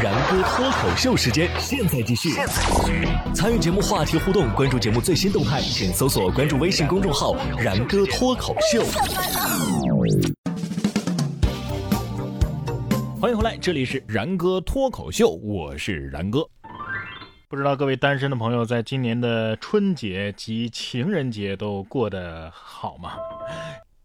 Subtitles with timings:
[0.00, 2.30] 然哥脱口秀时间，现在继续。
[3.34, 8.84] 参与节目话题互动，关注节目最新动态，请搜索关注微信公众号“然哥脱口秀”。
[13.20, 16.48] 欢迎回来，这里是然哥脱口秀，我是然哥。
[17.48, 23.14] 不知道各位单身的朋友，在今年的春节及情人节都过得好吗？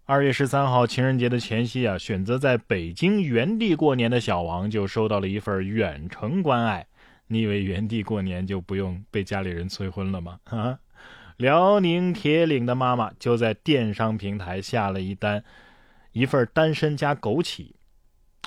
[0.05, 6.85] 二月十三号情人节的前夕啊，选择在北京原地过年的小王就收到了一份远程关爱。
[7.27, 10.39] 你以为原地过年就不用被家里人催婚了吗？
[10.43, 10.77] 啊！
[11.37, 15.41] 辽宁铁岭的妈妈就在电商平台下了一单，
[16.11, 17.71] 一份单身加枸杞，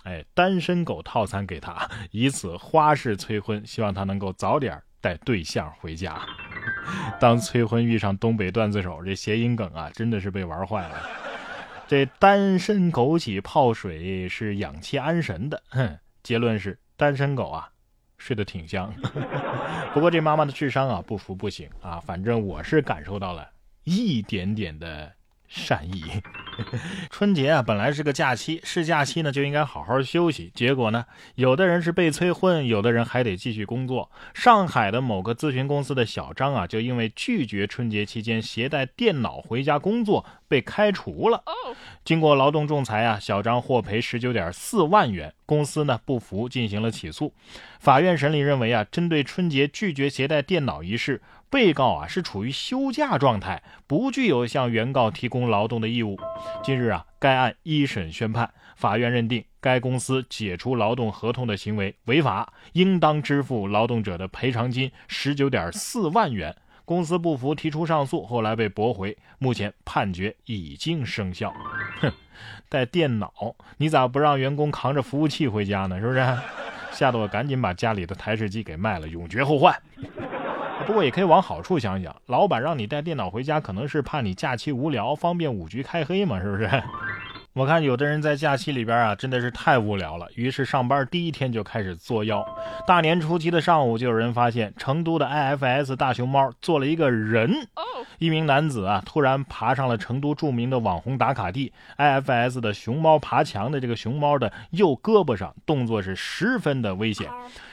[0.04, 6.20] 哎，单身狗套餐给他，以此花式催婚，希望他能够早点带对象回家。
[7.18, 11.02] 当催婚遇上东北段子手，这谐音梗啊，真的是被玩坏了。
[11.88, 17.70] 这单身枸杞泡水是养气安神的，哼，结论是单身狗啊，
[18.18, 18.92] 睡得挺香。
[19.94, 23.48] 不过这妈妈的智商啊不服不行啊，反正我是感受到了
[23.84, 25.12] 一点点的
[25.46, 26.02] 善意。
[27.10, 30.50] 春节啊，本来是个假期，是假期呢就应该好好休息。
[30.54, 31.04] 结果呢，
[31.34, 34.10] 有的人是被催婚，有的人还得继续工作。
[34.34, 41.42] 上海的某个咨询公司的小张啊，就因为拒绝春节期间携带电脑回家工作，被开除了。
[42.04, 45.32] 经过劳动仲裁啊，小张获赔十九点四万元。
[45.46, 47.32] 公司呢不服，进行了起诉。
[47.78, 56.18] 法院审理认为啊，针对春节拒绝携带电脑一事，被告啊是处于休假状态，不具有向原告提供劳动的义务。
[56.62, 66.54] 近日啊，该案一审宣判，法院认定该公司解除劳动合同的行为违法，应当支付劳动者的赔偿金十九点四万元。
[66.84, 69.16] 公司不服，提出上诉，后来被驳回。
[69.38, 71.52] 目前判决已经生效。
[72.00, 72.12] 哼，
[72.68, 75.98] 带电脑，你咋不让员工扛着服务器回家呢？
[75.98, 76.20] 是不是？
[76.92, 79.76] 吓得我赶紧把家里的台式机给卖了，永绝后患。
[80.86, 86.70] 不过也可以往好处想想，老板让你带电脑回家，可能是怕你假期无聊，方便五局开黑嘛，是不是？
[87.56, 92.46] 我看有的人在假期里边啊，真的是太无聊了，于是上班第一天就开始作妖。
[92.86, 97.66] 大年初七的上午，就有人发现成都的 IFS 大熊猫做了一个人。
[98.18, 107.26] 一名男子啊，突然爬上了成都著名的网红打卡地 IFS 的熊猫爬墙的这个熊猫的右胳膊上，动作是十分的危险。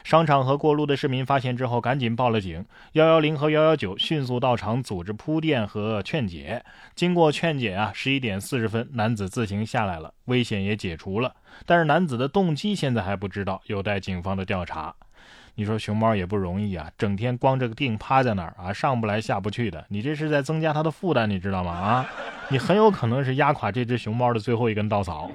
[0.06, 2.64] 商场和过路的市民发现之后，赶紧报了警。
[2.94, 6.64] 幺幺零和幺幺九迅速到场组织铺垫和劝解。
[6.96, 9.66] 经过劝解啊，十一点四十分，男子自行。
[9.74, 11.34] 下来了，危险也解除了，
[11.66, 14.94] 但是男子的动机现在还不知道，有待警方的调查。
[15.56, 21.72] 你说熊猫也不容易啊，整天光着个腚趴在那儿啊，上不来下不去的，你这是在增加它的负担，你知道吗？
[21.72, 22.06] 啊，
[22.50, 25.32] 你很有可能是压垮这只熊猫的最后一根稻草。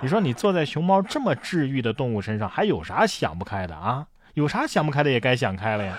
[0.00, 4.06] 你说你坐在熊猫这么治愈的动物身上，还有啥想不开的啊？
[4.34, 5.98] 有啥想不开的也该想开了呀。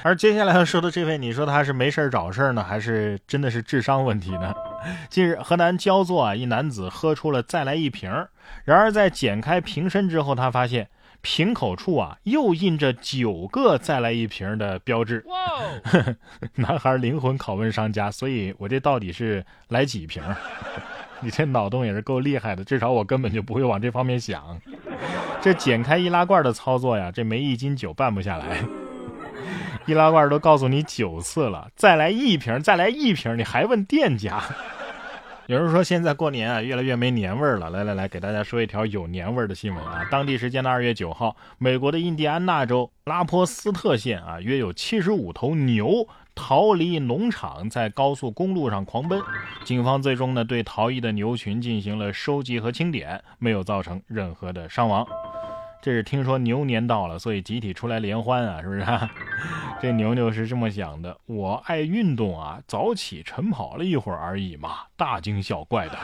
[0.02, 4.54] 而接下来要说的这位，你说他是没事找事呢，还是真的是智商问题呢？
[5.10, 8.10] 近日，河南焦作啊，一男子喝出了再来一瓶，
[8.64, 10.88] 然而在剪开瓶身之后，他发现
[11.20, 15.24] 瓶口处啊又印着九个再来一瓶的标志。
[16.56, 20.22] 男孩灵魂拷问商家，所以我这到底是来几瓶？
[21.20, 24.58] 你这脑洞也是够厉害的，至少我根本就不会往这方面想。
[25.42, 28.64] 这剪开易拉罐的操作呀，这没一斤酒办不下来。
[29.86, 34.42] 易拉罐都告诉你九次了，再来一瓶，再来一瓶，你还问店家？
[35.46, 37.70] 有人说现在过年啊，越来越没年味儿了。
[37.70, 40.06] 来来来，给大家说一条有年味儿的新闻啊！
[40.08, 49.20] 当地时间的二月九号，美国的印第安纳州拉波斯特县啊，约有七十五头牛逃离农场，在高速公路上狂奔。
[49.64, 55.04] 警方最终呢，对逃逸的牛群进行了收集和清点，没有造成任何的伤亡。
[55.82, 58.84] 这是听说牛年到了，所以集体出来联欢啊，是不是？
[59.80, 65.98] 这牛牛是这么想的：我爱运动啊，早起晨跑了一会儿而已嘛，大惊小怪的。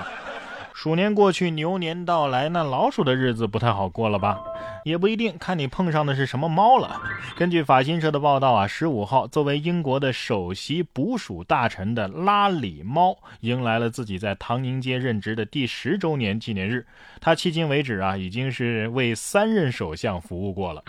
[0.72, 4.38] 鼠年过去，牛年到来，那老鼠的日子不太好过了吧？
[4.86, 7.00] 也不一定，看你碰上的是什么猫了。
[7.36, 16.86] 根据法新社的报道啊，十五号，作为英国的首席捕鼠大臣的拉里猫，迎来了自己在唐宁街任职的第十周年纪念日。
[17.20, 20.80] 他迄今为止啊，已经是为三任首相服务过了。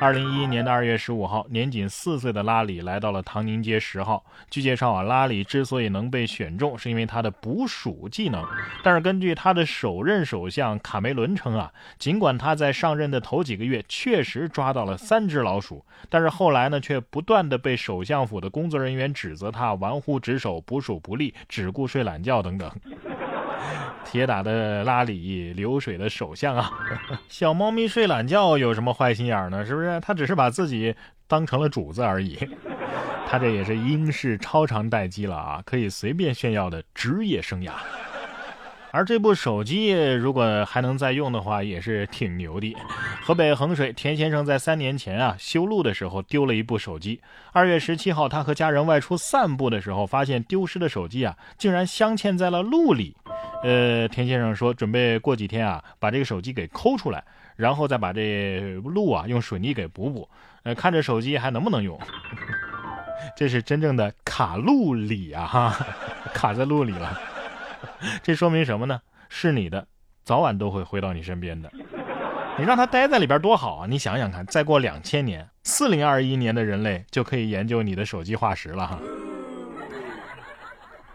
[0.00, 4.24] 二零一一年的二月十五号，年仅四岁的拉里来到了唐宁街十号。
[4.48, 8.42] 据介绍啊，拉里之所以能被选中，是因为他的捕鼠技能。
[8.82, 22.70] 但是根据他的首任首相卡梅伦称啊，尽管他在上任的头几个月确实抓到了三只老鼠，但是后来呢，却不断的被首相府的工作人员指责他玩忽职守、捕鼠不利、只顾睡懒觉等等。
[24.04, 26.70] 铁打的拉里，流水的首相啊。
[27.28, 29.64] 小猫咪睡懒觉有什么坏心眼呢？
[29.64, 30.00] 是不是？
[30.00, 30.94] 它只是把自己
[31.26, 32.38] 当成了主子而已。
[33.28, 37.72] 他这也是英式超长待机了啊，可以随便炫耀的职业生涯。
[38.94, 42.76] 而这部手机如果还能再用的话，也是挺牛的。
[43.22, 47.18] 河北衡水田先生在三年前啊修路的时候丢了一部手机。
[47.52, 53.16] 二月十七号，他和家人外出散步的时候，发现丢失的手机啊竟然镶嵌在了路里。
[53.62, 57.24] 呃，田先生说准备过几天啊把这个手机给抠出来，
[57.56, 60.28] 然后再把这路啊用水泥给补补。
[60.64, 61.98] 呃，看着手机还能不能用？
[63.34, 65.86] 这是真正的卡路里啊哈，
[66.34, 67.18] 卡在路里了。
[68.22, 69.00] 这说明什么呢？
[69.28, 69.86] 是你的，
[70.24, 71.70] 早晚都会回到你身边的。
[72.58, 73.86] 你让他待在里边多好啊！
[73.88, 78.98] 你想想看，再过两千年，四零二一年的人类就可以研究你的手机化石了哈。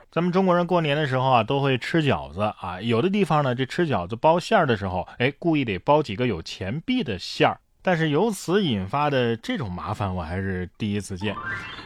[0.10, 2.82] 咱们中国人过年的时候啊，都会吃饺子啊。
[2.82, 7.60] 有的地方呢，这吃饺子包馅儿的时候，哎，故意得包几个有钱币的馅儿。
[7.88, 11.34] 但是由此引发的这种麻烦，我还是第一次见。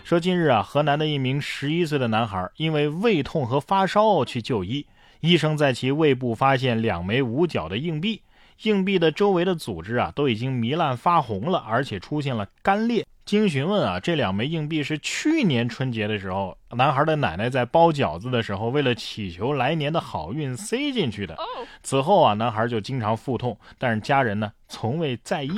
[0.03, 4.83] 说近日啊，河南的一名十一岁的男孩因为胃痛和发烧去就医，
[5.19, 8.23] 医生在其胃部发现两枚五角的硬币，
[8.63, 13.05] 硬币的周围的组织啊都已经糜烂发红了，而且出现了干裂。
[13.23, 21.37] 经询问啊，这两枚硬币是去年春节的时候，男孩的奶奶在包饺子的时候，为了祈求来年的好运塞进去的。
[21.83, 25.51] 此后啊，男孩就经常腹痛，但是家人呢从未在意。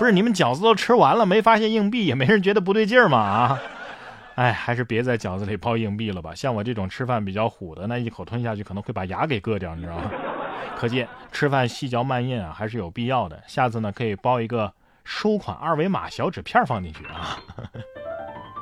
[0.00, 3.18] 不是你们饺子都吃完了，没发现硬币，也没人觉得不对劲儿吗？
[3.18, 3.60] 啊，
[4.34, 6.34] 哎，还是别在饺子里包硬币了吧。
[6.34, 10.10] 像我这种吃饭比较虎的，那一口吞下去可能会把牙给硌掉，你知道吗？
[10.74, 13.38] 可见吃饭细嚼慢咽啊，还是有必要的。
[13.46, 14.72] 下次呢，可以包一个
[15.04, 17.36] 收款二维码小纸片放进去啊。